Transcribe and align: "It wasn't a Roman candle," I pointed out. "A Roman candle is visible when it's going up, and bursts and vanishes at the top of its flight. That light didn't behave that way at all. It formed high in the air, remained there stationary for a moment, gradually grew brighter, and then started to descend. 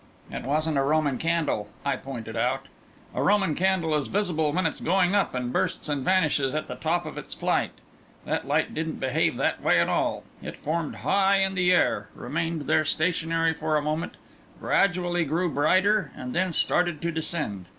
"It 0.31 0.45
wasn't 0.45 0.79
a 0.79 0.83
Roman 0.83 1.19
candle," 1.19 1.69
I 1.85 1.95
pointed 1.95 2.35
out. 2.35 2.65
"A 3.13 3.21
Roman 3.21 3.53
candle 3.53 3.93
is 3.93 4.07
visible 4.07 4.51
when 4.51 4.65
it's 4.65 4.79
going 4.79 5.13
up, 5.13 5.35
and 5.35 5.53
bursts 5.53 5.87
and 5.89 6.03
vanishes 6.03 6.55
at 6.55 6.67
the 6.67 6.73
top 6.73 7.05
of 7.05 7.19
its 7.19 7.35
flight. 7.35 7.69
That 8.25 8.47
light 8.47 8.73
didn't 8.73 8.99
behave 8.99 9.37
that 9.37 9.61
way 9.61 9.79
at 9.79 9.89
all. 9.89 10.23
It 10.41 10.57
formed 10.57 10.95
high 11.05 11.41
in 11.41 11.53
the 11.53 11.71
air, 11.71 12.09
remained 12.15 12.61
there 12.63 12.83
stationary 12.83 13.53
for 13.53 13.77
a 13.77 13.81
moment, 13.83 14.15
gradually 14.59 15.23
grew 15.23 15.51
brighter, 15.53 16.11
and 16.17 16.33
then 16.33 16.51
started 16.51 16.99
to 17.03 17.11
descend. 17.11 17.67